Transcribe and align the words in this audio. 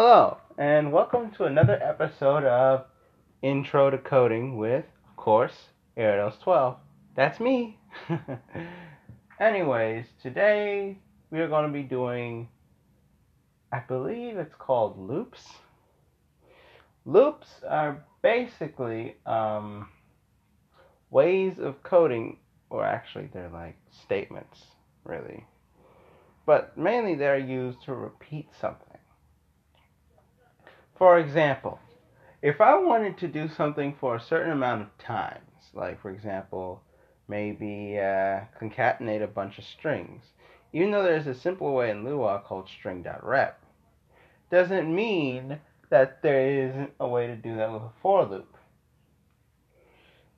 Hello, 0.00 0.36
and 0.56 0.92
welcome 0.92 1.32
to 1.32 1.46
another 1.46 1.76
episode 1.82 2.44
of 2.44 2.84
Intro 3.42 3.90
to 3.90 3.98
Coding 3.98 4.56
with, 4.56 4.84
of 5.08 5.16
course, 5.16 5.70
Aerodos12. 5.96 6.76
That's 7.16 7.40
me. 7.40 7.80
Anyways, 9.40 10.06
today 10.22 11.00
we 11.32 11.40
are 11.40 11.48
going 11.48 11.66
to 11.66 11.72
be 11.72 11.82
doing, 11.82 12.46
I 13.72 13.80
believe 13.80 14.36
it's 14.36 14.54
called 14.56 14.96
loops. 14.96 15.44
Loops 17.04 17.48
are 17.68 18.04
basically 18.22 19.16
um, 19.26 19.88
ways 21.10 21.58
of 21.58 21.82
coding, 21.82 22.36
or 22.70 22.84
actually, 22.84 23.30
they're 23.32 23.50
like 23.52 23.76
statements, 23.90 24.62
really. 25.02 25.44
But 26.46 26.78
mainly 26.78 27.16
they're 27.16 27.36
used 27.36 27.82
to 27.86 27.94
repeat 27.94 28.46
something. 28.60 28.97
For 30.98 31.20
example, 31.20 31.78
if 32.42 32.60
I 32.60 32.76
wanted 32.76 33.18
to 33.18 33.28
do 33.28 33.48
something 33.48 33.94
for 34.00 34.16
a 34.16 34.20
certain 34.20 34.50
amount 34.50 34.82
of 34.82 34.98
times, 34.98 35.70
like 35.72 36.02
for 36.02 36.10
example, 36.10 36.82
maybe 37.28 37.96
uh, 37.98 38.40
concatenate 38.60 39.22
a 39.22 39.28
bunch 39.28 39.58
of 39.58 39.64
strings, 39.64 40.24
even 40.72 40.90
though 40.90 41.04
there's 41.04 41.28
a 41.28 41.34
simple 41.36 41.72
way 41.72 41.90
in 41.90 42.04
Lua 42.04 42.42
called 42.44 42.68
string.rep, 42.68 43.62
doesn't 44.50 44.92
mean 44.92 45.60
that 45.88 46.20
there 46.20 46.66
isn't 46.66 46.90
a 46.98 47.06
way 47.06 47.28
to 47.28 47.36
do 47.36 47.54
that 47.54 47.72
with 47.72 47.82
a 47.82 47.92
for 48.02 48.24
loop. 48.24 48.56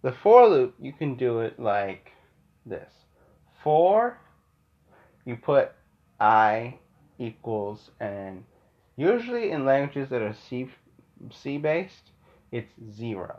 The 0.02 0.12
for 0.12 0.46
loop, 0.46 0.74
you 0.78 0.92
can 0.92 1.14
do 1.14 1.40
it 1.40 1.58
like 1.58 2.12
this. 2.66 2.92
For, 3.62 4.18
you 5.24 5.36
put 5.36 5.72
i 6.20 6.78
equals, 7.18 7.90
and 7.98 8.44
usually 9.00 9.50
in 9.50 9.64
languages 9.64 10.10
that 10.10 10.20
are 10.20 10.36
C, 10.48 10.68
C 11.32 11.56
based, 11.56 12.10
it's 12.52 12.72
zero. 12.94 13.38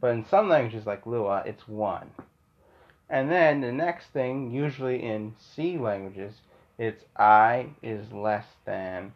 But 0.00 0.12
in 0.12 0.24
some 0.24 0.48
languages 0.48 0.86
like 0.86 1.04
Lua, 1.04 1.42
it's 1.44 1.68
one. 1.68 2.10
And 3.10 3.30
then 3.30 3.60
the 3.60 3.72
next 3.72 4.06
thing, 4.06 4.50
usually 4.50 5.02
in 5.02 5.34
C 5.38 5.76
languages, 5.76 6.34
it's 6.78 7.04
i 7.16 7.66
is 7.82 8.10
less 8.10 8.46
than, 8.64 9.12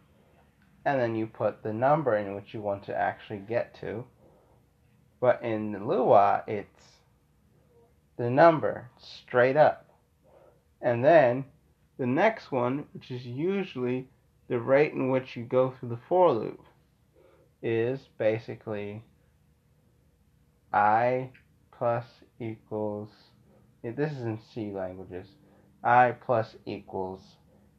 and 0.85 1.01
then 1.01 1.17
you 1.17 1.27
put 1.27 1.63
the 1.63 1.73
number 1.73 2.15
in 2.17 2.35
which 2.35 2.53
you 2.53 2.61
want 2.61 2.85
to 2.85 2.95
actually 2.95 3.39
get 3.39 3.75
to. 3.81 4.05
But 5.19 5.43
in 5.43 5.87
Lua, 5.89 6.45
it's 6.47 6.85
the 8.19 8.29
number 8.29 8.91
straight 8.99 9.57
up. 9.57 9.87
And 10.83 11.03
then 11.03 11.47
the 11.99 12.07
next 12.07 12.53
one, 12.53 12.85
which 12.93 13.11
is 13.11 13.25
usually 13.25 14.09
the 14.49 14.59
rate 14.59 14.93
in 14.93 15.11
which 15.11 15.37
you 15.37 15.45
go 15.45 15.71
through 15.71 15.91
the 15.91 15.99
for 16.09 16.33
loop, 16.33 16.61
is 17.63 18.01
basically 18.19 19.03
i 20.73 21.31
plus 21.77 22.05
equals, 22.41 23.09
this 23.83 24.13
is 24.13 24.23
in 24.23 24.39
C 24.53 24.71
languages, 24.73 25.27
i 25.83 26.13
plus 26.13 26.57
equals, 26.67 27.21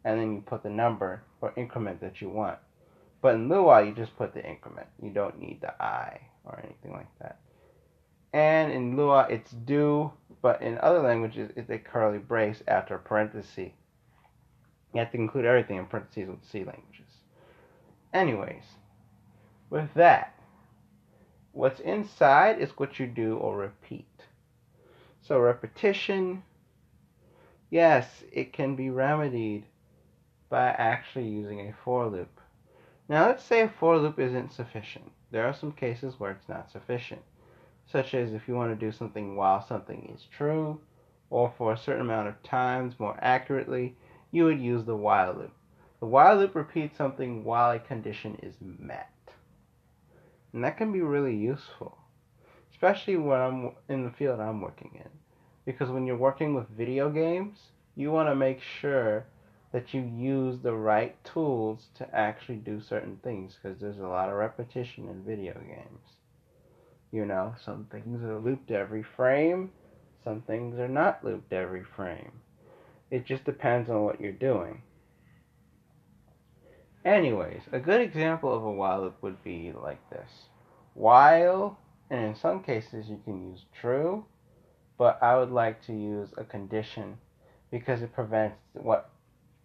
and 0.06 0.20
then 0.20 0.34
you 0.34 0.42
put 0.42 0.64
the 0.64 0.70
number 0.70 1.24
or 1.42 1.54
increment 1.56 2.02
that 2.02 2.22
you 2.22 2.30
want. 2.30 2.58
But 3.22 3.36
in 3.36 3.50
Lua, 3.50 3.86
you 3.86 3.94
just 3.94 4.16
put 4.18 4.34
the 4.34 4.48
increment. 4.48 4.88
You 5.02 5.10
don't 5.10 5.40
need 5.40 5.60
the 5.62 5.82
i 5.82 6.22
or 6.46 6.62
anything 6.64 6.94
like 6.94 7.10
that. 7.20 7.40
And 8.32 8.72
in 8.72 8.96
Lua, 8.96 9.28
it's 9.30 9.52
do, 9.52 10.12
but 10.42 10.62
in 10.62 10.78
other 10.80 11.02
languages, 11.02 11.52
it's 11.56 11.70
a 11.70 11.78
curly 11.78 12.20
brace 12.20 12.64
after 12.68 12.96
a 12.96 13.00
parenthesis. 13.00 13.72
You 14.94 15.00
have 15.00 15.12
to 15.12 15.18
include 15.18 15.46
everything 15.46 15.78
in 15.78 15.86
parentheses 15.86 16.30
with 16.30 16.44
C 16.44 16.60
languages. 16.64 17.06
Anyways, 18.14 18.64
with 19.70 19.94
that, 19.94 20.34
what's 21.52 21.80
inside 21.80 22.60
is 22.60 22.72
what 22.72 23.00
you 23.00 23.06
do 23.06 23.38
or 23.38 23.58
repeat. 23.58 24.06
So 25.22 25.40
repetition, 25.40 26.44
yes, 27.70 28.24
it 28.32 28.52
can 28.52 28.76
be 28.76 28.90
remedied 28.90 29.66
by 30.50 30.70
actually 30.70 31.28
using 31.28 31.60
a 31.60 31.74
for 31.84 32.08
loop. 32.08 32.42
Now 33.08 33.28
let's 33.28 33.44
say 33.44 33.62
a 33.62 33.70
for 33.70 33.98
loop 33.98 34.20
isn't 34.20 34.54
sufficient. 34.54 35.12
There 35.32 35.46
are 35.46 35.54
some 35.54 35.72
cases 35.72 36.20
where 36.20 36.32
it's 36.32 36.50
not 36.50 36.72
sufficient, 36.72 37.22
such 37.86 38.16
as 38.16 38.34
if 38.34 38.48
you 38.48 38.56
want 38.56 38.72
to 38.72 38.86
do 38.86 38.92
something 38.92 39.36
while 39.36 39.62
something 39.62 40.12
is 40.16 40.26
true, 40.36 40.80
or 41.30 41.54
for 41.58 41.74
a 41.74 41.78
certain 41.78 42.02
amount 42.02 42.28
of 42.28 42.42
times 42.42 42.96
more 43.00 43.18
accurately, 43.22 43.96
you 44.32 44.46
would 44.46 44.60
use 44.60 44.86
the 44.86 44.96
while 44.96 45.34
loop. 45.34 45.54
The 46.00 46.06
while 46.06 46.38
loop 46.38 46.56
repeats 46.56 46.98
something 46.98 47.44
while 47.44 47.72
a 47.72 47.80
condition 47.80 48.38
is 48.42 48.56
met. 48.62 49.12
And 50.54 50.64
that 50.64 50.78
can 50.78 50.92
be 50.92 51.02
really 51.02 51.36
useful, 51.36 51.98
especially 52.72 53.18
when 53.18 53.40
I'm 53.40 53.72
in 53.88 54.06
the 54.06 54.12
field 54.12 54.40
I'm 54.40 54.62
working 54.62 54.92
in. 54.96 55.10
Because 55.66 55.90
when 55.90 56.06
you're 56.06 56.18
working 56.18 56.56
with 56.56 56.70
video 56.70 57.10
games, 57.10 57.58
you 57.96 58.12
want 58.12 58.30
to 58.30 58.36
make 58.36 58.62
sure 58.62 59.26
that 59.72 59.94
you 59.94 60.02
use 60.02 60.60
the 60.60 60.74
right 60.74 61.16
tools 61.24 61.88
to 61.96 62.16
actually 62.16 62.56
do 62.58 62.82
certain 62.82 63.20
things 63.24 63.56
because 63.62 63.80
there's 63.80 64.00
a 64.00 64.08
lot 64.08 64.30
of 64.30 64.36
repetition 64.36 65.08
in 65.10 65.24
video 65.24 65.54
games. 65.54 66.18
You 67.12 67.26
know, 67.26 67.56
some 67.64 67.86
things 67.92 68.24
are 68.24 68.40
looped 68.40 68.72
every 68.72 69.04
frame, 69.04 69.72
some 70.24 70.42
things 70.42 70.80
are 70.80 70.88
not 70.88 71.24
looped 71.24 71.54
every 71.54 71.84
frame. 71.84 72.32
It 73.12 73.26
just 73.26 73.44
depends 73.44 73.90
on 73.90 74.04
what 74.04 74.22
you're 74.22 74.32
doing. 74.32 74.82
Anyways, 77.06 77.62
a 77.72 77.80
good 77.80 78.02
example 78.02 78.54
of 78.54 78.64
a 78.64 78.72
while 78.72 79.02
loop 79.02 79.22
would 79.22 79.44
be 79.44 79.72
like 79.72 80.10
this. 80.10 80.30
While, 80.94 81.80
and 82.10 82.24
in 82.26 82.36
some 82.36 82.62
cases 82.62 83.08
you 83.08 83.20
can 83.24 83.52
use 83.52 83.66
true, 83.80 84.26
but 84.98 85.18
I 85.24 85.38
would 85.38 85.52
like 85.52 85.86
to 85.86 85.94
use 85.94 86.30
a 86.38 86.44
condition 86.44 87.18
because 87.72 88.02
it 88.02 88.14
prevents 88.14 88.58
what 88.74 89.10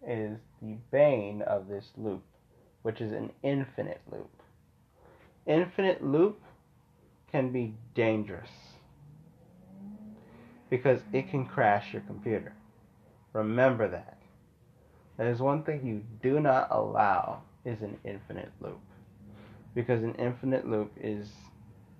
is 0.07 0.39
the 0.61 0.77
bane 0.91 1.41
of 1.41 1.67
this 1.67 1.91
loop, 1.97 2.23
which 2.83 3.01
is 3.01 3.11
an 3.11 3.31
infinite 3.43 4.01
loop. 4.11 4.31
Infinite 5.45 6.03
loop 6.03 6.41
can 7.31 7.51
be 7.51 7.75
dangerous 7.93 8.49
because 10.69 11.01
it 11.11 11.29
can 11.29 11.45
crash 11.45 11.91
your 11.93 12.01
computer. 12.03 12.53
Remember 13.35 13.89
that. 13.89 14.17
That 15.17 15.27
is 15.27 15.41
one 15.41 15.63
thing 15.63 15.85
you 15.85 16.03
do 16.23 16.39
not 16.39 16.69
allow 16.71 17.41
is 17.65 17.81
an 17.81 17.97
infinite 18.05 18.51
loop. 18.61 18.79
Because 19.73 20.03
an 20.03 20.15
infinite 20.15 20.65
loop 20.65 20.93
is 20.95 21.29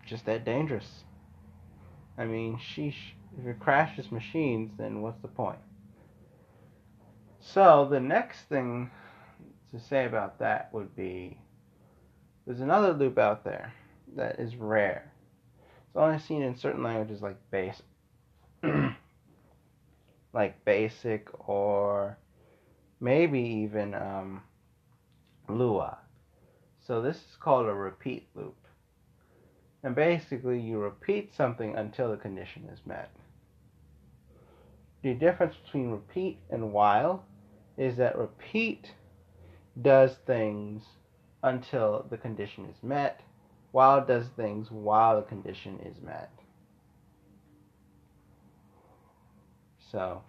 just 0.05 0.25
that 0.27 0.45
dangerous. 0.45 1.03
I 2.17 2.23
mean, 2.23 2.57
sheesh. 2.57 3.11
If 3.37 3.45
it 3.45 3.59
crashes 3.59 4.13
machines, 4.13 4.71
then 4.77 5.01
what's 5.01 5.21
the 5.21 5.27
point? 5.27 5.59
So, 7.41 7.85
the 7.91 7.99
next 7.99 8.43
thing 8.43 8.89
to 9.73 9.79
say 9.79 10.05
about 10.05 10.39
that 10.39 10.69
would 10.71 10.95
be 10.95 11.37
there's 12.45 12.61
another 12.61 12.93
loop 12.93 13.17
out 13.17 13.43
there 13.43 13.73
that 14.15 14.39
is 14.39 14.55
rare. 14.55 15.11
It's 15.87 15.97
only 15.97 16.19
seen 16.19 16.43
in 16.43 16.55
certain 16.55 16.81
languages 16.81 17.21
like 17.21 17.35
base 17.51 17.81
like 20.35 20.63
basic 20.65 21.29
or 21.47 22.17
maybe 22.99 23.39
even 23.39 23.95
um, 23.95 24.43
Lua. 25.47 25.97
So 26.85 27.01
this 27.01 27.15
is 27.15 27.37
called 27.39 27.67
a 27.67 27.73
repeat 27.73 28.27
loop. 28.35 28.57
And 29.81 29.95
basically 29.95 30.59
you 30.59 30.77
repeat 30.79 31.33
something 31.33 31.75
until 31.77 32.11
the 32.11 32.17
condition 32.17 32.69
is 32.71 32.79
met. 32.85 33.09
The 35.03 35.13
difference 35.13 35.55
between 35.63 35.91
repeat 35.91 36.39
and 36.49 36.73
while 36.73 37.23
is 37.77 37.95
that 37.97 38.17
repeat 38.17 38.91
does 39.81 40.15
things 40.25 40.83
until 41.43 42.05
the 42.09 42.17
condition 42.17 42.65
is 42.65 42.81
met, 42.83 43.21
while 43.71 44.03
does 44.03 44.27
things 44.35 44.71
while 44.71 45.17
the 45.17 45.27
condition 45.27 45.79
is 45.85 46.01
met. 46.01 46.31
So 49.91 50.21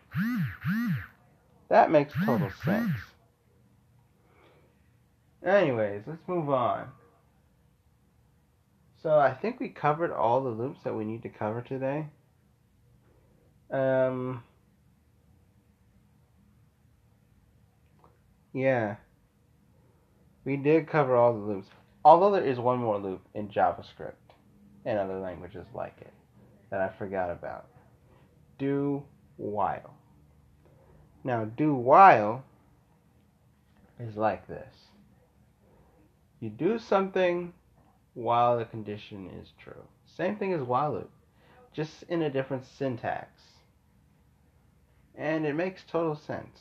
that 1.69 1.91
makes 1.91 2.13
total 2.25 2.51
sense. 2.65 2.93
Anyways, 5.45 6.03
let's 6.07 6.27
move 6.27 6.51
on. 6.51 6.89
So 9.03 9.19
I 9.19 9.33
think 9.33 9.61
we 9.61 9.69
covered 9.69 10.11
all 10.11 10.43
the 10.43 10.51
loops 10.51 10.81
that 10.85 10.95
we 10.95 11.05
need 11.05 11.23
to 11.23 11.29
cover 11.29 11.63
today. 11.63 12.07
Um, 13.71 14.43
yeah. 18.53 18.97
We 20.45 20.57
did 20.57 20.89
cover 20.89 21.17
all 21.17 21.33
the 21.33 21.39
loops. 21.39 21.69
Although 22.05 22.33
there 22.33 22.45
is 22.45 22.59
one 22.59 22.79
more 22.79 22.99
loop 22.99 23.21
in 23.35 23.49
JavaScript 23.49 24.15
and 24.85 24.99
other 24.99 25.19
languages 25.19 25.67
like 25.75 25.97
it 26.01 26.13
that 26.71 26.81
I 26.81 26.91
forgot 26.99 27.31
about. 27.31 27.67
Do 28.59 29.03
while. 29.37 29.95
Now, 31.25 31.45
do 31.45 31.75
while 31.75 32.45
is 33.99 34.17
like 34.17 34.47
this. 34.47 34.75
You 36.41 36.51
do 36.51 36.79
something 36.79 37.53
while 38.15 38.59
the 38.59 38.65
condition 38.65 39.31
is 39.43 39.49
true. 39.63 39.83
Same 40.05 40.37
thing 40.37 40.53
as 40.53 40.63
while 40.63 40.93
loop, 40.93 41.11
just 41.73 42.05
in 42.05 42.23
a 42.23 42.31
different 42.31 42.65
syntax. 42.65 43.29
And 45.15 45.47
it 45.47 45.55
makes 45.55 45.83
total 45.83 46.15
sense. 46.15 46.61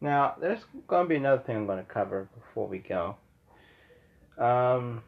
Now, 0.00 0.34
there's 0.40 0.60
going 0.86 1.04
to 1.04 1.08
be 1.08 1.16
another 1.16 1.42
thing 1.42 1.56
I'm 1.56 1.66
going 1.66 1.78
to 1.78 1.84
cover 1.84 2.28
before 2.34 2.68
we 2.68 2.78
go, 2.78 3.16
um, 4.38 5.02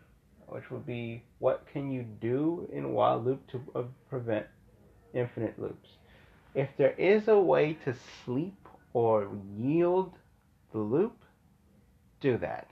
which 0.48 0.70
would 0.70 0.86
be 0.86 1.22
what 1.38 1.66
can 1.72 1.90
you 1.90 2.04
do 2.20 2.68
in 2.72 2.92
while 2.92 3.20
loop 3.22 3.46
to 3.48 3.60
uh, 3.74 3.82
prevent 4.08 4.46
infinite 5.16 5.58
loops. 5.58 5.90
If 6.54 6.68
there 6.76 6.94
is 6.98 7.28
a 7.28 7.38
way 7.38 7.76
to 7.84 7.94
sleep 8.24 8.68
or 8.92 9.28
yield 9.58 10.12
the 10.72 10.78
loop, 10.78 11.16
do 12.20 12.38
that. 12.38 12.68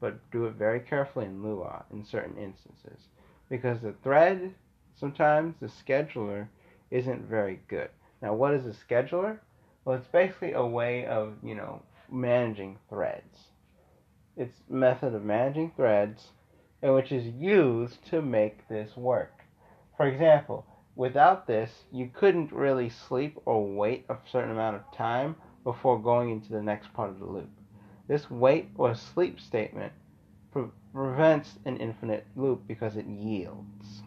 But 0.00 0.30
do 0.30 0.46
it 0.46 0.54
very 0.54 0.80
carefully 0.80 1.26
in 1.26 1.42
Lua 1.42 1.84
in 1.92 2.04
certain 2.04 2.36
instances. 2.36 3.08
Because 3.48 3.80
the 3.80 3.94
thread, 4.02 4.54
sometimes 4.98 5.54
the 5.60 5.66
scheduler, 5.66 6.48
isn't 6.90 7.28
very 7.28 7.60
good. 7.68 7.90
Now, 8.22 8.34
what 8.34 8.54
is 8.54 8.66
a 8.66 8.70
scheduler? 8.70 9.38
Well, 9.84 9.96
it's 9.96 10.06
basically 10.08 10.52
a 10.52 10.64
way 10.64 11.06
of, 11.06 11.34
you 11.42 11.54
know, 11.54 11.82
managing 12.10 12.78
threads. 12.88 13.38
It's 14.36 14.60
method 14.68 15.14
of 15.14 15.24
managing 15.24 15.72
threads 15.76 16.28
and 16.82 16.94
which 16.94 17.12
is 17.12 17.26
used 17.26 18.04
to 18.10 18.20
make 18.20 18.68
this 18.68 18.96
work. 18.96 19.32
For 19.96 20.06
example, 20.06 20.66
without 20.96 21.46
this, 21.46 21.70
you 21.92 22.10
couldn't 22.12 22.52
really 22.52 22.88
sleep 22.88 23.38
or 23.44 23.64
wait 23.66 24.04
a 24.08 24.16
certain 24.30 24.50
amount 24.50 24.76
of 24.76 24.96
time 24.96 25.36
before 25.64 26.00
going 26.00 26.30
into 26.30 26.52
the 26.52 26.62
next 26.62 26.92
part 26.92 27.10
of 27.10 27.18
the 27.18 27.26
loop. 27.26 27.50
This 28.06 28.30
wait 28.30 28.68
or 28.76 28.94
sleep 28.94 29.40
statement 29.40 29.92
pre- 30.52 30.64
prevents 30.92 31.58
an 31.64 31.78
infinite 31.78 32.26
loop 32.36 32.62
because 32.68 32.96
it 32.96 33.06
yields, 33.06 34.02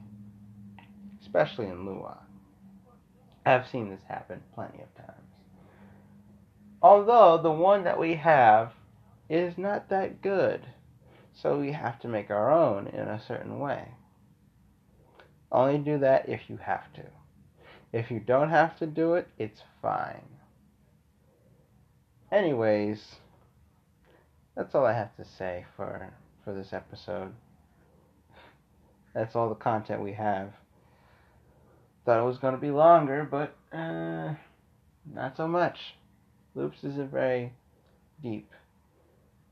especially 1.21 1.65
in 1.65 1.85
Lua. 1.85 2.19
I've 3.45 3.67
seen 3.67 3.89
this 3.89 4.03
happen 4.07 4.41
plenty 4.53 4.81
of 4.81 4.93
times. 4.95 5.27
Although 6.81 7.39
the 7.41 7.51
one 7.51 7.83
that 7.85 7.99
we 7.99 8.15
have 8.15 8.73
is 9.29 9.57
not 9.57 9.89
that 9.89 10.21
good, 10.21 10.65
so 11.33 11.59
we 11.59 11.71
have 11.71 11.99
to 12.01 12.07
make 12.07 12.29
our 12.29 12.51
own 12.51 12.87
in 12.87 13.07
a 13.07 13.21
certain 13.21 13.59
way. 13.59 13.89
Only 15.51 15.77
do 15.77 15.99
that 15.99 16.27
if 16.27 16.49
you 16.49 16.57
have 16.57 16.91
to. 16.93 17.03
If 17.93 18.11
you 18.11 18.19
don't 18.19 18.49
have 18.49 18.77
to 18.79 18.85
do 18.85 19.13
it, 19.15 19.27
it's 19.37 19.61
fine. 19.81 20.27
Anyways, 22.31 23.15
that's 24.55 24.75
all 24.75 24.85
I 24.85 24.93
have 24.93 25.15
to 25.15 25.25
say 25.25 25.65
for 25.75 26.13
for 26.43 26.53
this 26.53 26.73
episode. 26.73 27.33
That's 29.13 29.35
all 29.35 29.49
the 29.49 29.55
content 29.55 30.01
we 30.01 30.13
have. 30.13 30.51
Thought 32.05 32.21
it 32.21 32.25
was 32.25 32.37
going 32.37 32.53
to 32.53 32.61
be 32.61 32.71
longer, 32.71 33.27
but 33.29 33.55
uh, 33.75 34.33
not 35.13 35.35
so 35.35 35.47
much. 35.47 35.95
Loops 36.55 36.83
isn't 36.83 37.11
very 37.11 37.53
deep. 38.21 38.51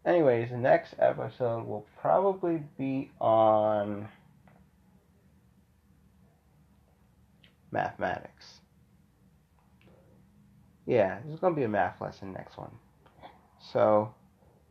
Anyways, 0.06 0.52
the 0.52 0.58
next 0.58 0.96
episode 1.00 1.66
will 1.66 1.86
probably 2.00 2.64
be 2.78 3.12
on 3.20 4.08
mathematics. 7.76 8.62
Yeah, 10.86 11.20
there's 11.26 11.40
going 11.40 11.54
to 11.54 11.60
be 11.60 11.66
a 11.66 11.70
math 11.70 12.00
lesson 12.00 12.32
next 12.32 12.58
one. 12.58 12.72
So, 13.74 14.14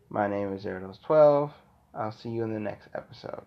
my 0.08 0.26
name 0.26 0.54
is 0.54 0.64
Erdos12. 0.64 1.50
I'll 1.94 2.12
see 2.12 2.30
you 2.30 2.44
in 2.44 2.52
the 2.54 2.60
next 2.60 2.88
episode. 2.94 3.44